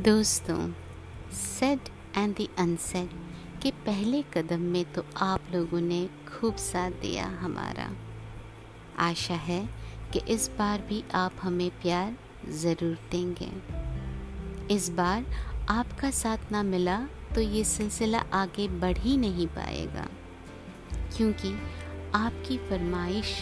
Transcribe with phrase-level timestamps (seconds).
[0.00, 0.58] दोस्तों
[1.32, 3.08] said and the unsaid
[3.62, 7.88] के पहले कदम में तो आप लोगों ने खूब साथ दिया हमारा।
[8.98, 9.58] आशा है
[10.12, 12.16] कि इस बार भी आप हमें प्यार
[12.52, 13.50] ज़रूर देंगे।
[14.74, 15.26] इस बार
[15.70, 16.98] आपका साथ ना मिला
[17.34, 20.06] तो ये सिलसिला आगे बढ़ ही नहीं पाएगा,
[21.16, 21.54] क्योंकि
[22.14, 23.36] आपकी फरमाइश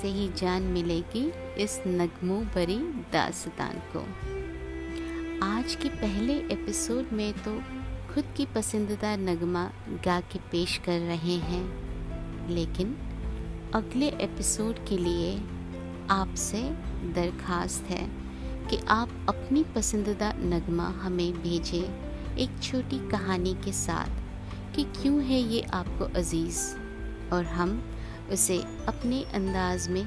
[0.00, 1.30] से ही जान मिलेगी
[1.62, 2.78] इस नगमों भरी
[3.12, 4.06] दास्तान को।
[5.42, 7.62] आज के पहले एपिसोड में तो
[8.14, 9.70] खुद की पसंदीदा नगमा
[10.04, 12.96] गा के पेश कर रहे हैं। लेकिन
[13.74, 15.38] अगले एपिसोड के लिए
[16.10, 16.62] आपसे
[17.14, 18.08] दरखास्त है
[18.70, 24.10] कि आप अपनी पसंदीदा नगमा हमें भेजें एक छोटी कहानी के साथ
[24.76, 26.74] कि क्यों है ये आपको अज़ीज़?
[27.34, 27.96] और हम
[28.32, 28.58] उसे
[28.88, 30.04] अपने अंदाज में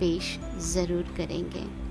[0.00, 1.84] पेश ज़रूर करेंगे।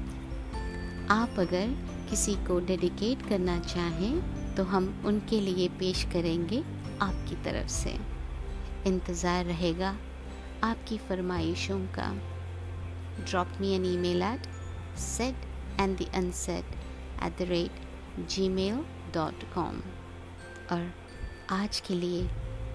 [1.14, 6.60] आप अगर किसी को डेडिकेट करना चाहें तो हम उनके लिए पेश करेंगे
[7.02, 7.94] आपकी तरफ़ से।
[8.88, 9.90] इंतज़ार रहेगा
[10.64, 12.12] आपकी फरमाइशों का।
[13.22, 14.48] Drop me an email at
[15.00, 15.48] said
[15.80, 16.78] and the unsaid
[17.24, 19.82] at the rate gmail dot com
[20.72, 20.90] और
[21.52, 22.24] आज के लिए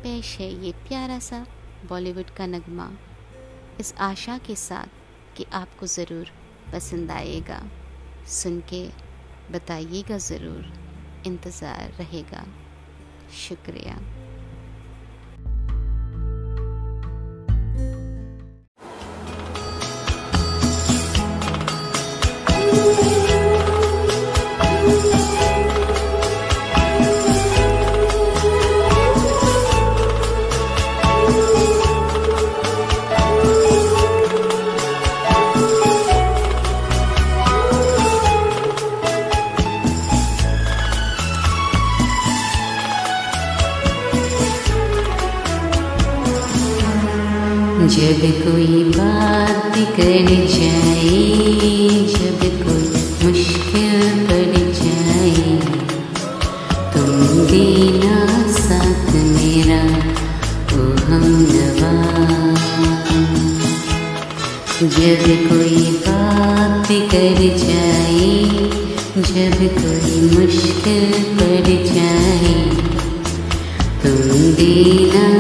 [0.03, 1.45] पेश है ये प्यारा सा
[1.89, 2.93] बॉलीवुड का नगमा।
[3.81, 6.39] इस आशा के साथ कि आपको ज़रूर
[6.73, 7.67] पसंद आएगा।
[8.37, 8.89] सुन के
[9.53, 10.73] बताइएगा ज़रूर।
[11.27, 12.45] इंतज़ार रहेगा।
[13.39, 13.99] शुक्रिया।
[47.89, 51.21] जब कोई बात कर जाए
[52.09, 52.89] जब कोई
[53.23, 55.55] मुश्किल पड़ जाए,
[56.95, 59.81] तुम देना साथ मेरा
[60.77, 61.95] ओ हम नवा।
[64.83, 68.31] जब कोई बात कर जाए,
[69.17, 72.55] जब कोई मुश्किल पड़ जाए,
[74.03, 75.38] तुम देना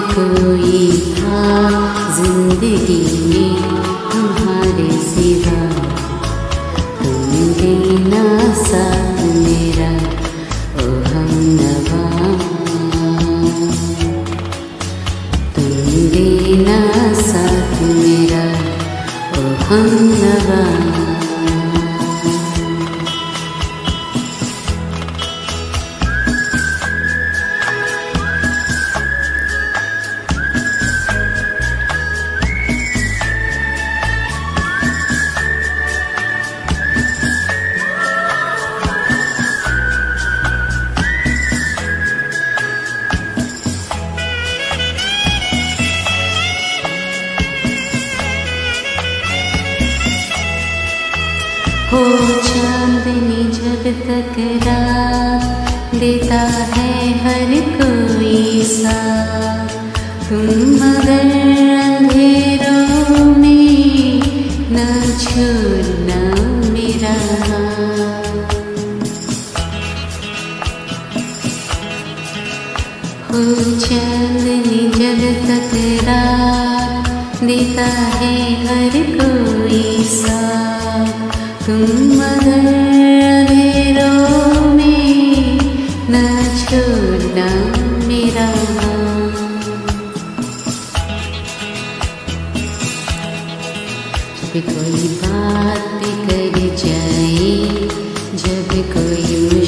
[0.00, 1.40] कोई था,
[2.16, 3.62] ज़िंदगी में
[4.12, 5.60] तुम्हारे सिवा।
[7.02, 9.90] तुम देना साथ मेरा,
[10.76, 12.02] ओ हम नवा।
[15.54, 18.44] तुम देना साथ मेरा,
[19.40, 19.88] ओ हम
[20.22, 21.05] नवा।
[51.96, 54.34] हो चांदनी जब तक
[54.64, 56.40] रात देता
[56.72, 56.90] है
[57.22, 58.96] हर कोई सा
[60.28, 61.30] तुम मगर
[61.76, 64.20] अंधेरों में
[64.72, 64.84] न
[65.22, 66.20] छोड़ना
[66.74, 67.14] मेरा
[73.30, 73.44] हो
[73.86, 75.72] चांदनी जब तक
[76.08, 77.88] रात देता
[78.20, 78.36] है
[78.66, 79.35] हर कोई
[94.66, 97.56] कोई बात भी कर जाए
[98.42, 99.65] जब कोई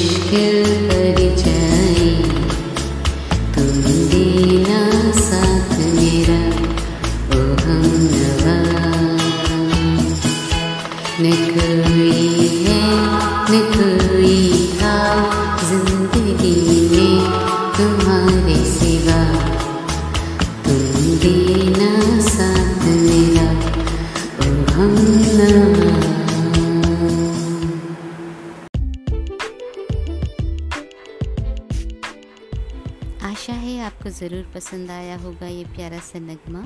[33.23, 36.63] आशा है आपको ज़रूर पसंद आया होगा ये प्यारा सा नगमा।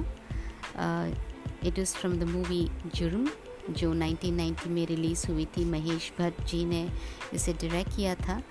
[1.67, 3.27] It is from the movie Jurm
[3.69, 6.87] जो 1990 में रिलीज़ हुई थी, महेश भट्ट जी ने
[7.33, 8.41] इसे डायरेक्ट किया था,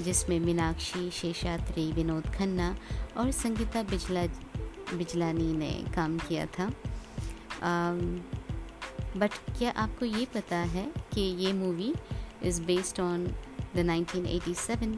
[0.00, 2.76] जिसमें मीनाक्षी शेषात्री विनोद खन्ना
[3.16, 4.26] और संगीता बिजला,
[4.94, 6.66] बिजलानी ने काम किया था।
[9.16, 11.92] बट क्या आपको ये पता है कि ये movie
[12.42, 13.26] is based on
[13.76, 14.96] the 1987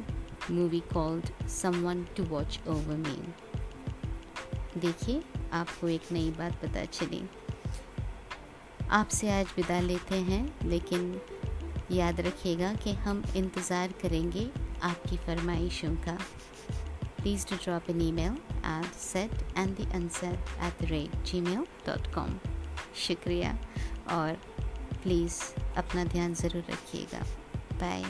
[0.51, 3.19] movie called someone to watch over me
[4.81, 5.23] देखिए,
[5.53, 7.23] आपको एक नई बात पता चली।
[8.91, 11.21] आपसे आज विदा लेते हैं, लेकिन
[11.93, 14.49] याद रखिएगा कि हम इंतज़ार करेंगे
[14.83, 16.19] आपकी फरमाइशों का।
[17.19, 18.37] Please to drop an email
[18.67, 22.39] at said and the unsaid at the rate gmail dot com
[23.07, 23.57] शुक्रिया,
[24.11, 24.33] और
[25.03, 25.41] प्लीज़
[25.79, 27.25] अपना ध्यान ज़रूर रखिएगा।
[27.75, 28.03] बाय